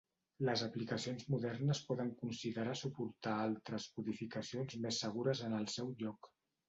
Les 0.47 0.61
aplicacions 0.67 1.25
modernes 1.33 1.81
poden 1.89 2.09
considerar 2.23 2.75
suportar 2.81 3.35
altres 3.43 3.85
codificacions 3.99 4.77
més 4.87 5.03
segures 5.05 5.45
en 5.51 5.59
el 5.63 5.69
seu 5.77 5.93
lloc. 6.01 6.33